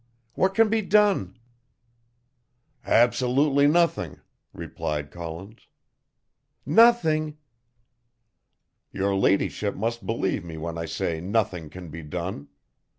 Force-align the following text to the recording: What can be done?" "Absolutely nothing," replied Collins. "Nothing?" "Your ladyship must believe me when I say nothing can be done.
What 0.33 0.55
can 0.55 0.67
be 0.67 0.81
done?" 0.81 1.37
"Absolutely 2.83 3.67
nothing," 3.67 4.19
replied 4.51 5.11
Collins. 5.11 5.67
"Nothing?" 6.65 7.37
"Your 8.91 9.15
ladyship 9.15 9.75
must 9.75 10.07
believe 10.07 10.43
me 10.43 10.57
when 10.57 10.75
I 10.75 10.85
say 10.85 11.21
nothing 11.21 11.69
can 11.69 11.89
be 11.89 12.01
done. 12.01 12.47